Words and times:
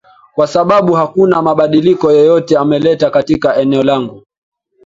kwa 0.35 0.47
sababu 0.47 0.93
hakuna 0.93 1.41
mabadiliko 1.41 2.11
yeyote 2.11 2.57
ameleta 2.57 3.09
katika 3.09 3.55
eneo 3.55 3.83
langu 3.83 4.23